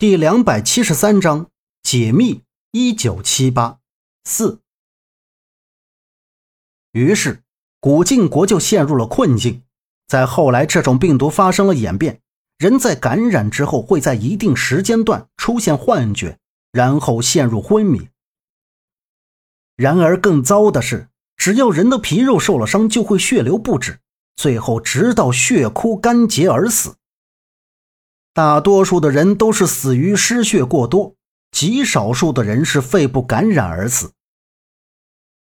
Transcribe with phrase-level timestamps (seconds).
[0.00, 1.50] 第两百七十三章
[1.82, 3.80] 解密一九七八
[4.24, 4.60] 四。
[6.92, 7.42] 于是
[7.80, 9.62] 古晋国就陷入了困境。
[10.08, 12.22] 在后来，这种病毒发生了演变，
[12.56, 16.38] 人在感染之后会在一定时间段出现幻觉，
[16.72, 18.08] 然后陷入昏迷。
[19.76, 24.00] 然而更糟的是，只要人的皮肉受了伤，就会血流不止，
[24.34, 26.96] 最后直到血枯干结而死。
[28.32, 31.14] 大多数的人都是死于失血过多，
[31.50, 34.12] 极少数的人是肺部感染而死。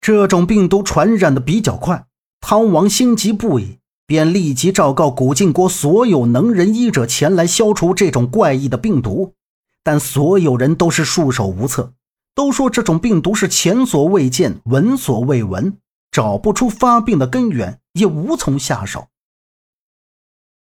[0.00, 2.06] 这种病毒传染的比较快，
[2.40, 9.34] 汤王心急不已，便立即昭告古晋国所有能人医者前来消除这种怪异的病毒。
[9.82, 11.92] 但所有人都是束手无策，
[12.34, 15.76] 都说这种病毒是前所未见、闻所未闻，
[16.12, 19.08] 找不出发病的根源，也无从下手。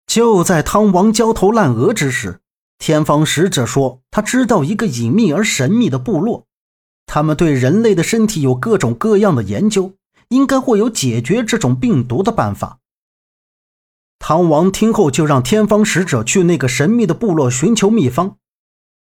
[0.09, 2.41] 就在汤王焦头烂额之时，
[2.79, 6.47] 天方使者说他知道一个隐秘而神秘的部落，
[7.05, 9.93] 他们对人类的身体有各种各样的研究，
[10.31, 12.79] 应该会有解决这种病毒的办法。
[14.19, 18.39] 汤王听后就让天方使者去那个神秘的部落寻求秘方。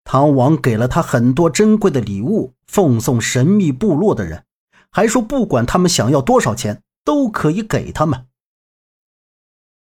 [0.03, 4.43] 汤王给了他很多珍贵的礼物，奉送神秘部落的人，
[4.91, 8.27] 还说不管他们想要多少钱，都可以给他们。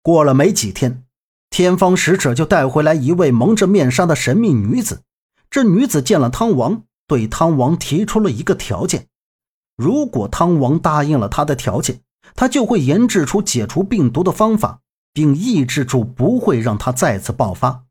[0.03, 1.03] 过了没几天，
[1.49, 5.03] 天方使者就带回来一位蒙着面纱的神秘女子。
[5.49, 9.07] 这女子见了汤王，对汤王提出了一个条件：
[9.75, 12.01] 如果汤王答应了他的条件，
[12.35, 14.79] 他就会研制出解除病毒的方法，
[15.13, 17.83] 并抑制住，不会让他再次爆发。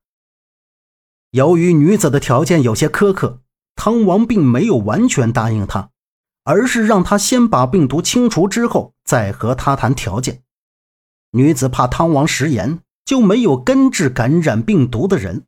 [1.33, 3.41] 由于女子的条件有些苛刻，
[3.77, 5.91] 汤王并没有完全答应她，
[6.43, 10.43] 而是让她先把病毒清除之后，再和他谈条件。
[11.33, 15.45] 女子怕汤王食言，就没有根治感染病毒的人。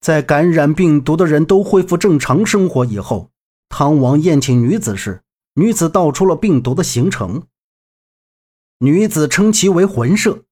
[0.00, 3.30] 在感染病毒的人都恢复正常生活以后，
[3.68, 5.22] 汤王宴请女子时，
[5.54, 7.42] 女子道出了病毒的形成。
[8.78, 10.44] 女子称其为魂摄，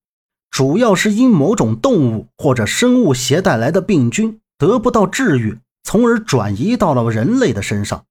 [0.50, 8.06] 主要是因某种动物或者生物携带来的病菌得不到治愈，从而转移到了人类的身上。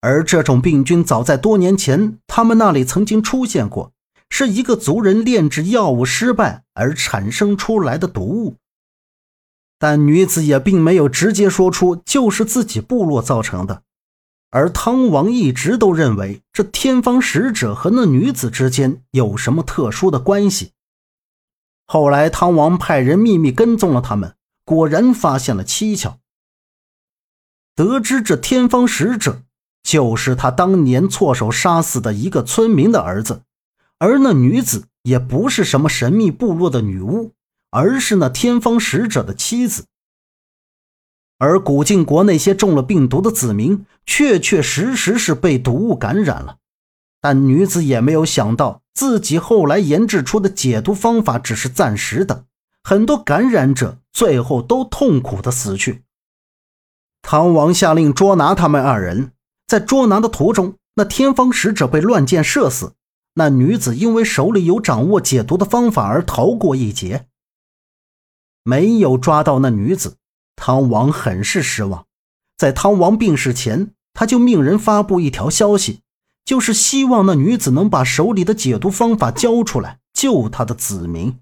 [0.00, 3.93] 而这种病菌早在多年前，他们那里曾经出现过。
[4.36, 8.56] 是一个族人炼制药物失败而产生出来的毒物，
[9.78, 13.84] 但女子也并没有直接说出就是自己部落造成的，
[14.50, 20.72] 而汤王一直都认为这天方使者和那女子之间有什么特殊的关系。
[21.86, 24.34] 后来汤王派人秘密跟踪了他们，
[24.64, 26.18] 果然发现了蹊跷，
[27.76, 29.42] 得知这天方使者
[29.84, 33.42] 就是他当年错手杀死的一个村民的儿子。
[33.98, 37.32] 而那女子也不是什么神秘部落的女巫，
[37.70, 39.86] 而是那天方使者的妻子。
[41.38, 46.58] 而古晋国那些中了病毒的子民，确确实实是被毒物感染了。
[47.20, 52.44] 但女子也没有想到，自己后来研制出的解毒方法只是暂时的，
[52.82, 56.02] 很多感染者最后都痛苦的死去。
[57.22, 59.32] 唐王下令捉拿他们二人，
[59.66, 62.92] 在捉拿的途中，那天方使者被乱箭射死。
[63.34, 67.28] 那女子因为手里有掌握解毒的方法而逃过一劫。
[68.62, 70.16] 没有抓到那女子，
[70.56, 72.06] 汤王很是失望。
[72.56, 76.00] 在汤王病逝前，他就命人发布一条消息，
[76.44, 81.38] 就是希望那女子能把手里的解毒方法交出来，救他的子民。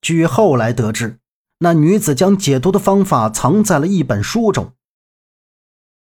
[0.00, 1.18] 据后来得知，
[1.58, 4.72] 那女子将解毒的方法藏在了一本书中。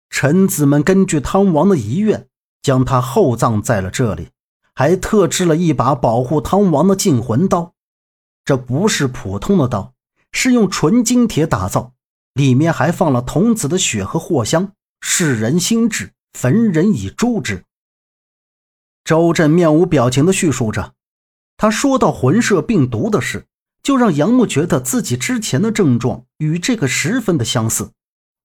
[0.10, 2.28] 臣子们根据汤王的遗愿。
[2.62, 4.30] 将他厚葬在了这里，
[4.74, 7.74] 还特制了一把保护汤王的禁魂刀。
[8.46, 9.94] 这不是普通的刀，
[10.32, 11.94] 是用纯金铁打造，
[12.34, 14.74] 里面还放了童子的血和藿香。
[15.04, 17.64] 世人心智，焚人以诛之。
[19.04, 20.94] 周震面无表情地叙述着，
[21.58, 23.48] 他说到魂射病毒的事，
[23.82, 27.92] 就让杨木觉得自己之前的症状与这个十分的相似，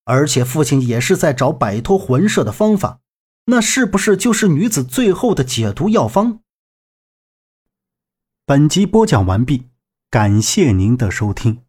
[0.05, 3.01] 而且父亲也是在找摆脱魂射的方法。
[3.47, 6.41] 那是不是就是女子最后的解毒药方？
[8.45, 9.69] 本集播讲完毕，
[10.11, 11.66] 感谢您的收听。